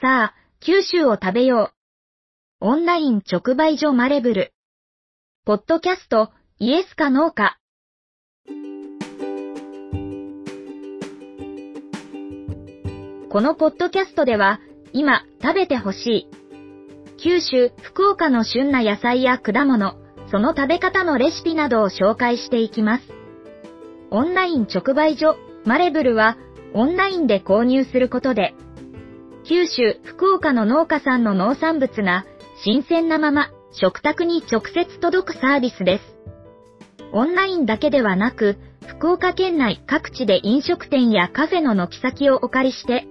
[0.00, 1.72] さあ、九州を食べよ
[2.60, 2.66] う。
[2.66, 4.52] オンライン直売所マレブル。
[5.44, 7.58] ポッドキャスト、イエスかノーか。
[13.28, 14.60] このポッドキャストでは、
[14.92, 16.28] 今食べてほしい。
[17.20, 19.96] 九州、福岡の旬な野菜や果物、
[20.30, 23.04] その食べ方のレシピなどを紹介していきます。
[24.12, 25.34] オンライン直売所、
[25.64, 26.36] マレブルは、
[26.72, 28.54] オンラインで購入することで、
[29.48, 32.26] 九州、福岡の農家さんの農産物が、
[32.62, 36.04] 新鮮なまま、食卓に直接届くサービスです。
[37.12, 43.06] オンラインだけではなく、福岡県内各地で飲食店やカフェの軒先をお借りして、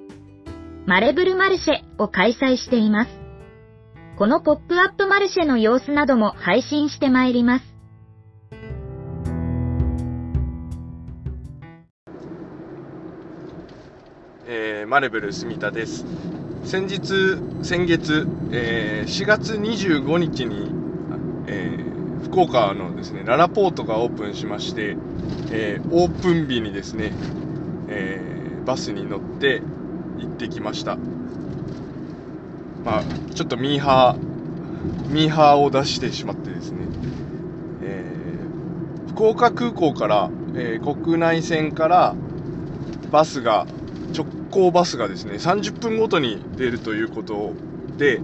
[0.86, 3.12] マレブルマルシェを開催しています。
[4.20, 7.77] このポップアップマルシェの様子なども配信してまいります。
[14.50, 16.06] えー、マレブル住田です。
[16.64, 20.72] 先日、先月、えー、4月25日に、
[21.48, 24.96] えー、福岡のですね、ララポートがオープンしまして、
[25.52, 27.12] えー、オープン日にですね、
[27.90, 28.22] え、
[28.66, 29.62] バスに乗って
[30.18, 30.96] 行ってきました。
[32.86, 33.04] まあ、
[33.36, 36.86] ちょっとミーハー、ミーハーを出してしまってですね、
[37.84, 38.06] え、
[39.10, 42.16] 福岡空港から、え、国内線から
[43.12, 43.68] バスが、
[44.48, 47.54] 直行バスがですね、30分ごとに出るということ
[47.98, 48.22] で、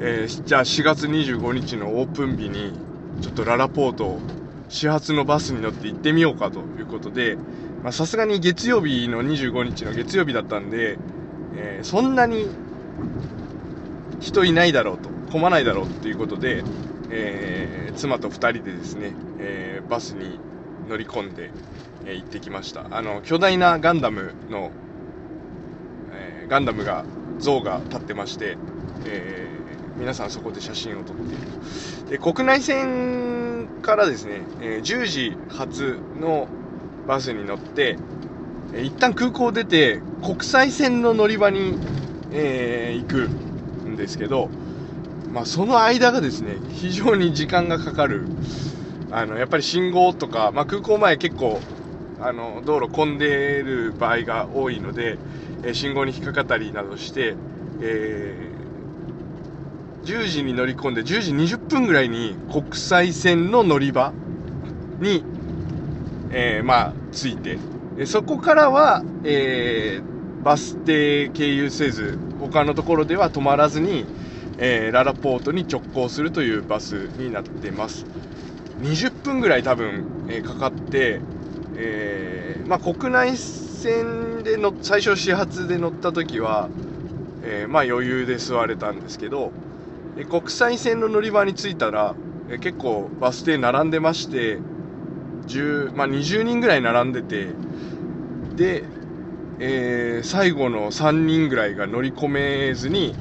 [0.00, 2.72] えー、じゃあ4月25日のオープン日に、
[3.20, 4.18] ちょっとララポート、
[4.68, 7.36] 始発のバスに乗って行ってみようかということで、
[7.90, 10.98] さすがに月曜日の25日の月曜日だったんで、
[11.54, 12.48] えー、そんなに
[14.20, 16.64] 人いないだろうと、混まないだろうっていうことで、
[17.10, 20.38] えー、妻と2人でですね、えー、バスに
[20.88, 21.50] 乗り込んで、
[22.06, 22.86] え行ってきました。
[22.90, 24.70] あの、巨大なガンダムの、
[26.48, 27.04] ガンダムが、
[27.38, 28.56] 像が立ってまして、
[29.04, 29.46] え
[29.98, 32.10] 皆さんそこで写真を撮っている。
[32.10, 36.48] で、国内線からですね、え10時発の
[37.06, 37.96] バスに乗って、
[38.74, 41.78] え一旦空港を出て、国際線の乗り場に、
[42.32, 43.28] えー、行く
[43.88, 44.48] んですけど、
[45.32, 48.26] まあ、その間がですね、非常に時間がかかる。
[49.10, 51.60] あの、やっぱり信号とか、まあ、空港前結構、
[52.20, 55.18] あの、道路混んでる場合が多いので、
[55.62, 57.34] え、信号に引っかかったりなどして、
[57.80, 64.12] えー、10時に乗り込んで、10時20分ぐらいに国際線の乗り場
[65.00, 65.24] に、
[66.30, 67.58] えー、まあ、着いて、
[67.96, 74.04] でそこからは、えー、バス停経由せず、他のところでは止まらずに、
[74.58, 78.06] え、ララポートに直行するというバスになってます。
[78.80, 81.20] 20分ぐらい多分、え、かかって、
[81.80, 86.68] えー、まあ、国内線での、最初始発で乗った時は、
[87.44, 89.52] えまあ、余裕で座れたんですけど、
[90.28, 92.16] 国際線の乗り場に着いたら、
[92.50, 94.58] え結構バス停並んでまして、
[95.46, 97.48] 10、まあ、20人ぐらい並んでて、
[98.56, 98.82] で、
[99.60, 103.14] えー、最後の3人ぐらいが乗り込めずに、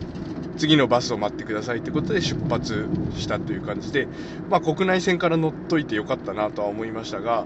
[0.57, 4.07] 次のバスを待ってくださいってことで出発したという感じで、
[4.50, 7.46] まあ、国内線から乗っといてよかったなとは思いましたが、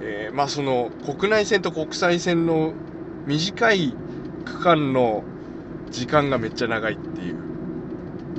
[0.00, 2.72] えー、まあ、その国内線と国際線の
[3.26, 3.94] 短い
[4.44, 5.24] 区間の
[5.90, 7.36] 時間がめっちゃ長いっていう。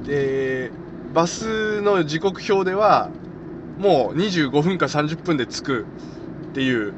[0.06, 0.72] で、
[1.14, 3.10] バスの時刻表では、
[3.78, 5.86] もう25分か30分で着く
[6.50, 6.94] っていう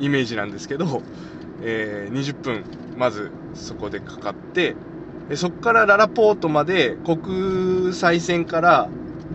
[0.00, 1.02] イメージなんですけど、
[1.62, 2.64] えー、20分
[2.96, 4.74] まずそこでかかって
[5.34, 8.88] そこからララポートまで国際線から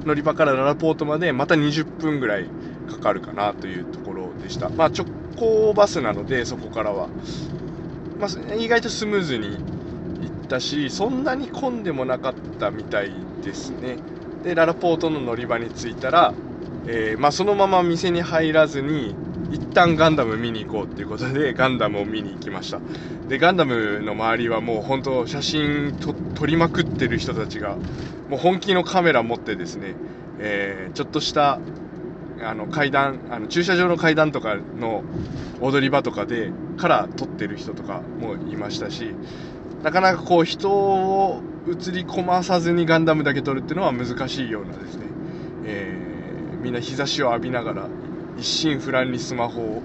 [0.04, 2.50] 乗り場からララポートまでまた20分ぐらい
[2.90, 4.00] かかるかなというと
[4.46, 4.70] でした。
[4.70, 7.08] まあ直行バスなのでそこからは、
[8.20, 9.56] まあ、意外とスムーズに行
[10.46, 13.12] ったしそんなに混んでもなかったみたい
[13.44, 13.98] ですね。
[14.44, 16.34] でララポートの乗り場に着いたら、
[16.88, 19.16] えー、まあ、そのまま店に入らずに
[19.52, 22.80] 一旦ガンダム見に行こうっていうことで、 ガンダムを見に行きました。
[23.28, 25.94] で、ガンダムの周りはもう本当写真
[26.36, 27.76] 撮りまくってる人たちが、
[28.30, 29.96] もう本気のカメラ持ってですね、
[30.40, 31.60] えー、ちょっとした、
[32.46, 35.04] あの階段、あの駐車場の階段とかの
[35.62, 39.16] 踊り場とかで、から撮ってる人とかもいましたし、
[39.84, 45.06] なかなかこう人を映り込まさずにガンダムだけ撮るっていうのは難しいようなですね、
[45.66, 47.88] えー、みんな日差しを浴びながら
[48.38, 49.84] 一心不乱にスマホを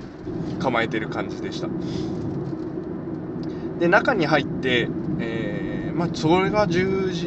[0.58, 1.68] 構えてる感じでした。
[3.78, 4.88] で中に入って、
[5.20, 7.26] えー、まあ、それが10時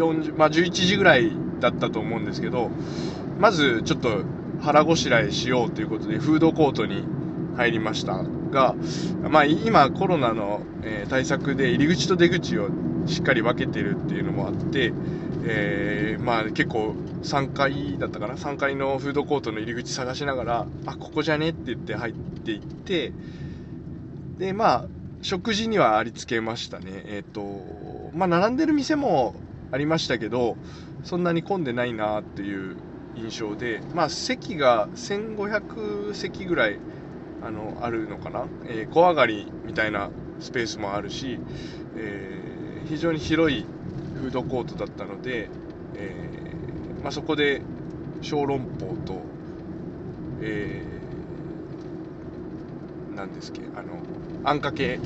[0.00, 2.70] 40、まあ、11時ぐらいだったと思うんですけど
[3.38, 4.24] まずちょっと
[4.62, 7.04] 腹ごしらえしようということでフードコートに
[7.56, 8.74] 入りましたが、
[9.28, 12.68] まあ、今コロナの、え、対策で入り口と出口を
[13.06, 14.92] しっかり分けてるっていうのもあって、
[15.44, 21.50] えーまあ結構3階だったかな？3階のフードコートの入り口探しながらあここじゃね？
[21.50, 23.12] って言って入っていって
[24.38, 24.84] でまあ
[25.20, 26.86] 食事にはありつけましたね。
[27.06, 29.34] えっ、とまあ並んでる店も
[29.72, 30.56] ありましたけど
[31.02, 32.76] そんなに混んでないなっていう
[33.16, 36.78] 印象でまあ席が1500席ぐらい
[37.42, 40.10] あのあるのかな、えー小上がりみたいな
[40.40, 41.38] スペースもあるし、
[41.96, 42.42] えー
[42.86, 43.64] 非常に広い
[44.20, 45.48] フードコートだったので、
[45.94, 47.62] えーまあ、そこで
[48.20, 49.20] 小籠包と、
[50.40, 53.94] えー、なんですっけあの
[54.44, 55.00] あんかけ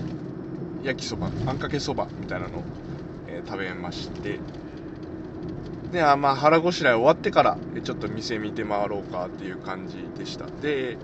[0.83, 2.63] 焼きそばあんかけそばみたいなのを、
[3.29, 4.39] え食べまして
[5.93, 10.47] であまあ腹ごしらえ終わってからちょっと店見て回ろうかっていう感じでした。
[10.47, 10.99] で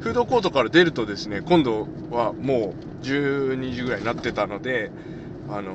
[0.00, 4.90] フードコートから出るとですね今度はもう12時ぐらいになってたので
[5.48, 5.74] あの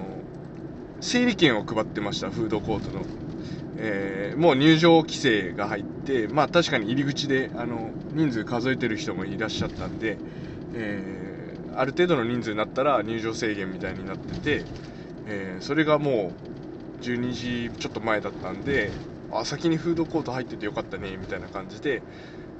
[1.01, 3.03] 整理券を配ってましたフードコートの、
[3.77, 10.17] えーもう入場規制が入ってまあ確かに入り口であの人数数えてる人もいらっしゃったんで、
[10.73, 11.21] えー
[11.73, 14.65] ある程度の人数になったら入場制限みたいになってて、
[15.27, 16.50] えーそれがもう
[17.01, 18.91] 12時ちょっと前だったんで
[19.31, 22.01] あ先にフードコート入っててよかったねみたいな感じで、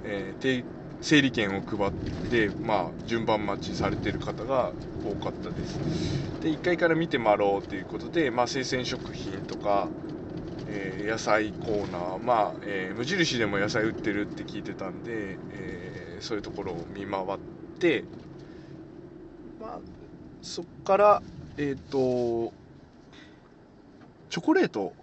[0.04, 0.64] えー
[1.02, 1.92] 整理券を配っ
[2.30, 4.72] て、まあ、順番待ちされてる方が
[5.04, 5.80] 多かったです。
[6.42, 9.88] で1階から見て回ろうということで、まあ、生鮮食品とか、
[10.68, 17.40] えー野菜コーナー、まあえー無印でも野菜売ってるって聞いてたんで、えーそういうところを見回っ
[17.80, 18.04] て、
[19.60, 19.80] まあ、
[20.42, 21.24] そっから
[21.58, 22.54] えっ、と
[24.32, 24.94] チョコレート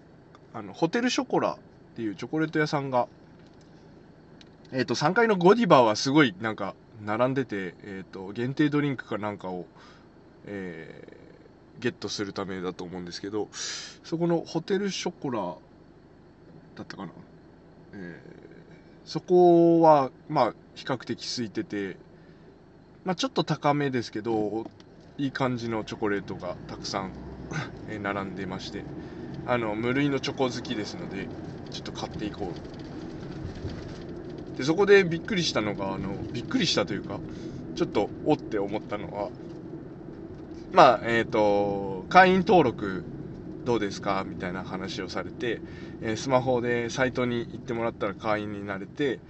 [0.53, 1.57] あのホテルショコラっ
[1.95, 3.07] ていうチョコレート屋さんが
[4.73, 9.67] えっ、と3階のゴディバはすごいなんか並んでて、えっ、と限定ドリンクかなんかを、
[10.47, 11.29] えー
[11.81, 15.41] ゲットするためだと思うんですけどそこのホテルショコラ
[16.75, 17.13] だったかな、
[17.93, 18.49] えー
[19.09, 21.97] そこはまあ比較的空いてて、
[23.07, 24.67] まあ、ちょっと高めですけど
[25.17, 27.15] いい感じのチョコレートがたくさん
[27.89, 28.85] 並んでまして。
[29.49, 31.27] あの無類のチョコ好きですので
[31.71, 32.53] ちょっと買っていこ
[34.55, 34.59] う。
[34.59, 37.19] でそこでびっくりしたのがあのびっくりしたというか
[37.77, 39.31] ちょっとおって思ったのは
[40.73, 43.05] まあえっ、と会員登録
[43.65, 44.25] どうですか？
[44.27, 45.61] みたいな話をされて、
[46.03, 49.21] えースマホでサイトに行ってもらったら会員になれて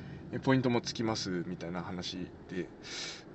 [0.43, 2.19] ポイントもつきますみたいな話
[2.51, 2.67] で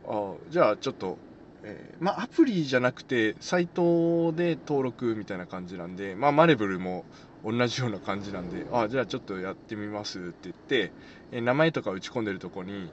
[0.08, 1.18] あじゃあちょっと、
[1.64, 7.06] えーまあアプリじゃなくてサイトで登録みたいな感じなんでまあマレブルも
[7.44, 10.92] 同じような感じなんであじゃあちょっとやってみますって言って、
[11.32, 12.90] えー名前とか打ち込んでるとこに、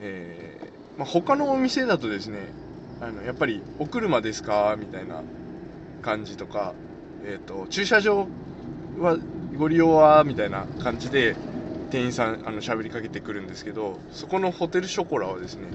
[0.00, 2.38] えーまあ、他のお店だとですね
[3.00, 5.22] あのやっぱりお車ですかみたいな
[6.02, 6.74] 感じとか、
[7.24, 8.28] えー、と駐車場
[8.98, 9.18] は
[9.56, 11.36] ご利用はみたいな感じで
[11.90, 15.68] 店員さんあの喋りかけてくるんですけどそこのホテルショコラはですね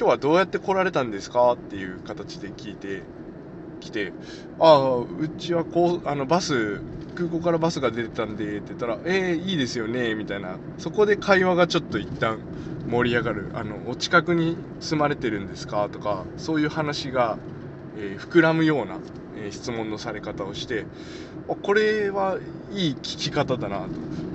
[0.00, 1.52] 今日はどうやって来られたんですか？
[1.52, 3.02] っていう形で聞いて
[3.80, 4.14] きて
[4.58, 5.06] ああう
[5.38, 6.80] ちはこうあのバス
[7.14, 10.56] 空港からバスが出てたんでって言ったらえー、いいですよねみたいな。
[10.78, 12.38] そこで会話がちょっと一旦
[12.88, 13.50] 盛り上がる。
[13.52, 15.90] あのお近くに住まれてるんですか？
[15.92, 17.36] とかそういう話が、
[17.98, 19.00] えー膨らむような、
[19.36, 20.86] えー質問のされ方をして
[21.46, 22.38] あこれは
[22.72, 23.88] いい聞き方だなと。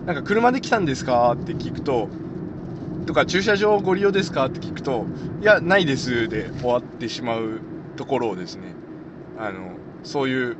[0.05, 1.31] なんか車で来たんですか？
[1.31, 2.07] って聞くと
[3.05, 4.45] とか駐車場ご利用ですか？
[4.47, 5.05] って聞くと
[5.41, 7.59] いやないですで終わってしまう
[7.95, 8.73] ところをですね
[9.39, 9.71] あの
[10.03, 10.57] そういう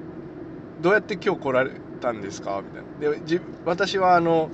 [0.82, 1.72] どうやって今日来られ
[2.02, 2.62] たんですか？
[2.64, 3.18] みたいな。
[3.18, 4.50] でじ私はあの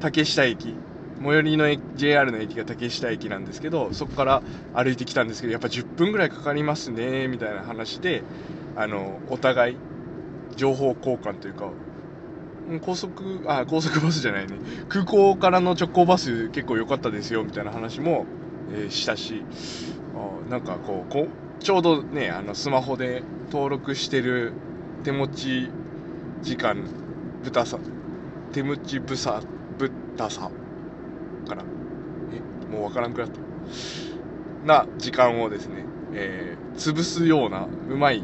[0.00, 0.74] 竹下駅
[1.20, 1.66] 最寄りの
[1.96, 4.42] JR の駅が竹下駅なんですけどそこから
[4.72, 8.22] 歩いてきたんですけどやっぱ10分ぐらいかかりますねみたいな話で
[8.76, 9.76] あのお互い
[10.56, 11.70] 情報交換というか
[12.80, 14.58] 高速あ高速バスじゃないね。
[14.88, 18.26] 空港からの直行バス結構良かったですよみたいな話も、
[18.70, 19.42] えーしたし
[20.14, 24.52] あなんかこうこうちょうどねあのスマホで登録してる
[25.04, 25.70] 手持ち
[26.42, 26.84] 時間
[27.42, 27.78] 豚さ
[28.52, 29.42] 手持ちぶさ
[29.78, 30.50] 豚さ
[31.48, 31.64] かな
[32.32, 33.40] えもうわからんくなった。
[34.64, 38.22] な時間をですね、えー潰すようなうまい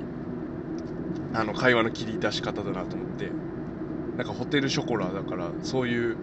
[1.32, 3.30] あの会話の切り出し方だなと思って。
[4.16, 6.16] なんかホテルショコラだからそういう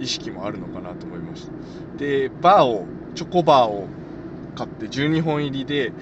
[0.00, 1.52] 意識もあるのかなと思いました。
[1.98, 3.86] でバーをチョコバーを
[4.54, 5.92] 買って12本入りで、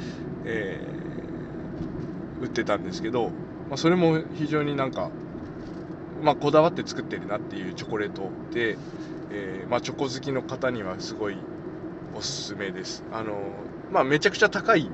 [0.45, 0.97] えー
[2.41, 3.31] 売ってたんですけど、
[3.69, 5.11] まあ、それも非常になんか、
[6.23, 8.79] まあ、こだわって作ってるなっていうチョコレートで、
[9.31, 11.37] えーまあ、チョコ好きの方にはすごい
[12.15, 13.05] おすすめです。
[13.13, 13.39] あの、
[13.91, 14.91] まあ、めちゃくちゃ高い、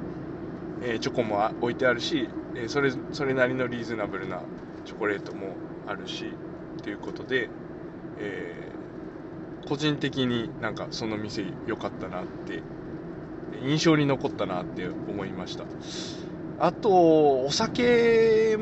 [0.83, 4.41] えー、チョコも置いてあるし、え、それそれなりのリーズナブルな
[4.85, 5.55] チョコレートも
[5.87, 6.33] あるし
[6.83, 7.49] ということで、
[8.19, 12.63] えー、個人的になんかその店良かったなって
[13.63, 15.65] 印象に残ったなって思いました。
[16.59, 18.57] あとお酒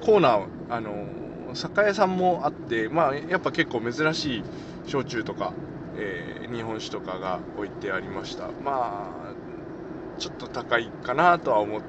[0.00, 1.06] コーナーあの
[1.54, 4.42] 酒屋さんもあってまあやっぱ結構珍しい
[4.86, 5.52] 焼酎とか、
[5.96, 8.48] えー、日本酒とかが置いてありました。
[8.64, 11.82] まあちょっと高いかなとは思う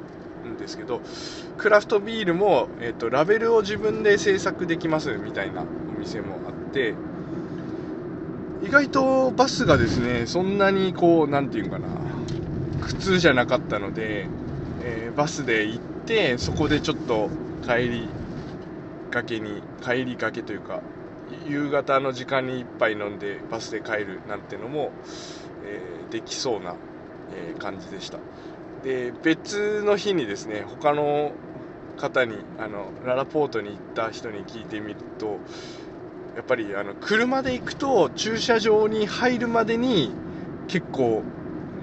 [0.48, 1.02] んですけど
[1.58, 6.96] クラフトビールも、えーと、ラベルを自分で制作できますみたいなお店もあって
[8.64, 11.88] 意外とバスがですねそんなにこう何て言うかな
[12.82, 14.28] 苦痛じゃなかったので、
[14.84, 17.30] えー、バスで行ってそこでちょっと
[17.66, 18.08] 帰り
[19.12, 20.82] がけに帰りがけというか
[21.48, 24.92] 夕方の時間に1杯飲んでバスで帰るなんてのも、
[25.66, 26.76] えー、できそうな
[27.36, 28.20] え、感じでした。
[28.84, 31.32] で別の日にですね他の
[31.98, 35.38] 方にあのララポートに行った人に聞いてみると
[36.36, 40.12] やっぱりあの車で行くと駐車場に入るまでに
[40.68, 41.24] 結構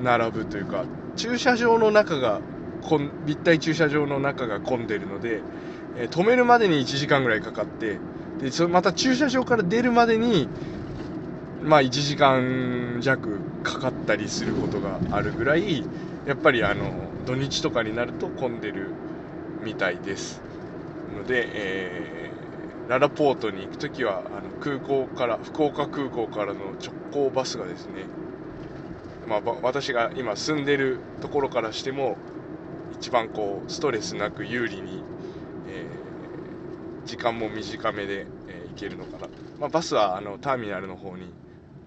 [0.03, 0.85] 並ぶというか
[1.17, 2.41] 駐車場の中が
[3.27, 5.41] 立体駐車場の中が混んでるので、
[5.97, 7.99] え、止めるまでに1時間ぐらいかかって
[8.41, 10.49] でそまた駐車場から出るまでに
[11.63, 15.85] まあ1時間弱かかったりすることがあるぐらい
[16.27, 16.93] やっぱりあの
[17.25, 18.91] 土日とかになると混んでる
[19.63, 20.43] みたいです
[21.17, 28.07] ので、えー、ララポートに行く時はあの空港から福岡空港からの直行バスがですね、
[29.29, 32.17] まあ、私が今住んでるところからしても
[32.93, 35.05] 一番こうストレスなく有利に、
[35.69, 39.29] えー、時間も短めで、えー、行けるのかな、
[39.61, 41.33] まあ、バスはあのターミナルの方に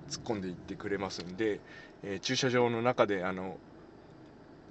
[0.10, 1.60] 突っ込んでいってくれますんで、
[2.04, 3.58] えー、駐車場の中であの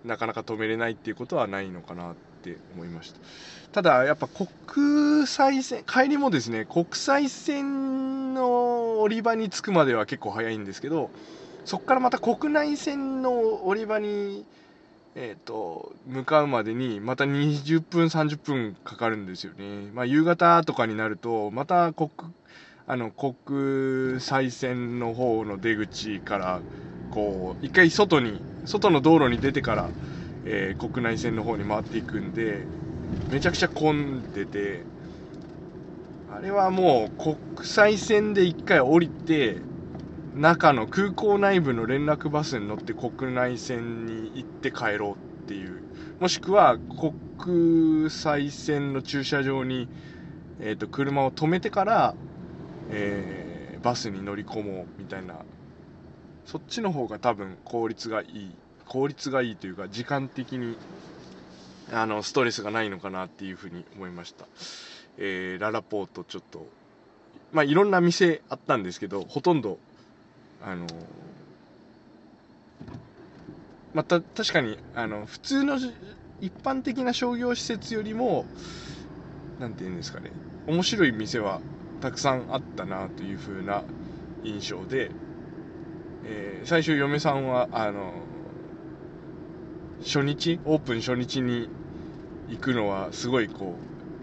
[0.04, 3.18] なかなか止めれないっていうことはないのかなって思いました。
[3.72, 11.10] ただやっぱ国際線帰りもですね国際線の降り場に着くまでは結構早いんですけど
[11.64, 13.30] そこからまた国内線の
[13.66, 14.46] 降り場に
[15.20, 22.10] えーと、向かうまでにまた20分30分かかるんですよね、まあ、夕方とかになるとまた国
[22.86, 26.60] あの国際線の方の出口から
[27.18, 29.88] こう一回外に外の道路に出てから、
[30.44, 32.64] えー、国内線の方に回っていくんで
[33.28, 34.84] めちゃくちゃ混んでて
[36.32, 39.56] あれはもう国際線で一回降りて
[40.36, 45.82] 中の空港内部の連絡バスに乗って国内線に行って帰ろうっていう
[46.20, 46.78] もしくは
[47.40, 49.88] 国際線の駐車場に、
[50.60, 52.14] えーと車を止めてから
[52.90, 55.34] えー、バスに乗り込もうみたいな
[56.48, 58.50] そっちの方が多分効率がいい
[58.86, 60.78] 効率がいいというか時間的に
[61.92, 64.46] あのストレスがないのかなっていうふうに思いました、
[65.18, 66.66] えー、ララポートちょっと
[67.52, 69.78] まあいろんな店あったんですけどほとんど
[70.64, 70.86] あの
[73.92, 75.76] また確かにあの普通の
[76.40, 78.46] 一般的な商業施設よりも
[79.60, 80.30] 何て言うんですかね
[80.66, 81.60] 面白い店は
[82.00, 83.82] たくさんあったなという風な
[84.44, 85.10] 印象で、
[86.24, 88.12] えー、最初嫁さんはあの
[90.04, 91.68] 初日オープン初日に
[92.48, 93.74] 行くのはすごいこ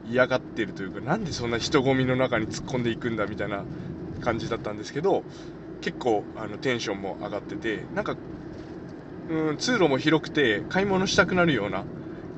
[0.07, 3.63] う嫌がってるというかなんでそんな人混みの中に突っ込んでいくんだみたいな
[4.21, 5.23] 感じだったんですけど
[5.81, 8.15] 結構あのテンションも上がっててなんか
[9.29, 11.83] うん通路も広くて買い物したくなるような、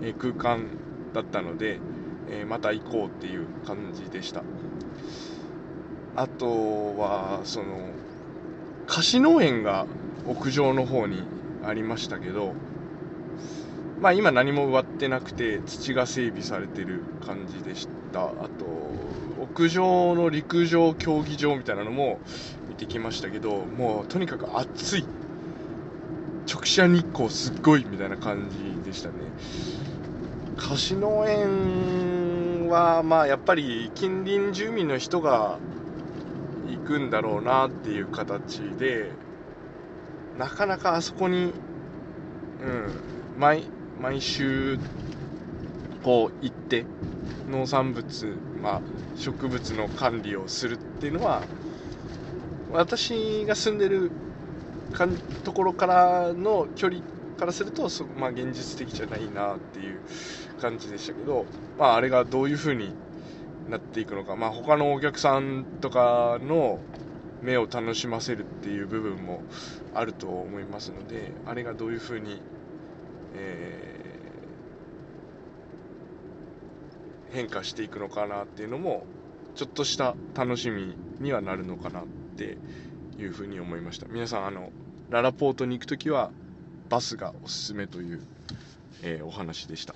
[0.02, 0.68] えー、空間
[1.14, 1.80] だったので、
[2.30, 4.44] えー、また行こうっていう感じでした。
[6.16, 7.90] あとはその
[8.88, 9.86] 貸し農園が
[10.26, 11.22] 屋上の方に
[11.64, 12.54] ありましたけど
[14.02, 18.26] まあ今何も植わってなくて土が整備されてる感じでした。
[18.26, 18.66] あと
[19.42, 22.20] 屋上の陸上競技場みたいなのも
[22.70, 25.06] 見てきましたけどもうとにかく暑い。
[26.50, 29.16] 直射日光すっごいみたいな感じでしたね。
[30.56, 35.58] 貸し農園はまあやっぱり近隣住民の人が
[36.68, 39.12] 行くんだろうなっていう形で
[40.38, 41.54] なかなかあそこに、うん、
[43.38, 43.64] 毎
[44.00, 44.78] 毎週
[46.04, 46.86] こう行って
[47.50, 48.82] 農産物、まあ、
[49.16, 51.42] 植物の管理をするっていうのは
[52.72, 54.12] 私が住んでる
[54.94, 55.08] か
[55.44, 57.02] ところからの距離
[57.38, 60.00] からするとそまあ、現実的じゃないなっていう
[60.60, 61.46] 感じでしたけど、
[61.78, 62.92] まあ、あれがどういうふうに
[63.70, 66.80] なっていくのか、まあ、他のお客さんとかの
[67.42, 69.44] 目を楽しませるっていう部分も
[69.94, 72.42] あると思いますのであれがどういうふうに、
[73.36, 74.08] え
[77.32, 79.06] 変化していくのかなっていうのも
[79.56, 82.04] ちょっとした楽しみにはなるのかなっ
[82.38, 82.58] て
[83.20, 84.08] いうふうに思いました。
[84.08, 84.72] 皆さんあの
[85.10, 86.32] ララポートに行く時は
[86.90, 88.22] バスがおすすめという、
[89.04, 89.96] えー、お話でした。